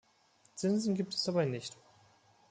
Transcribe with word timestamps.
Zinsen 0.55 0.95
gibt 0.95 1.13
es 1.13 1.21
dabei 1.25 1.45
nicht. 1.45 1.77